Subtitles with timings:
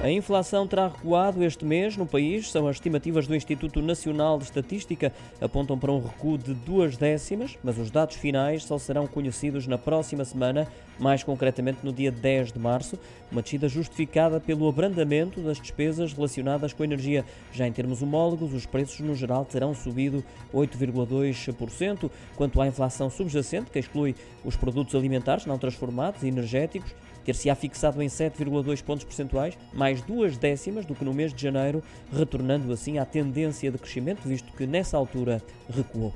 [0.00, 2.52] A inflação terá recuado este mês no país.
[2.52, 7.58] São as estimativas do Instituto Nacional de Estatística, apontam para um recuo de duas décimas,
[7.64, 10.68] mas os dados finais só serão conhecidos na próxima semana,
[11.00, 12.96] mais concretamente no dia 10 de março.
[13.32, 17.24] Uma descida justificada pelo abrandamento das despesas relacionadas com a energia.
[17.52, 20.22] Já em termos homólogos, os preços no geral terão subido
[20.54, 22.08] 8,2%.
[22.36, 26.94] Quanto à inflação subjacente, que exclui os produtos alimentares não transformados e energéticos,
[27.28, 31.82] ter-se-á fixado em 7,2 pontos percentuais, mais duas décimas do que no mês de janeiro,
[32.12, 36.14] retornando assim à tendência de crescimento, visto que nessa altura recuou.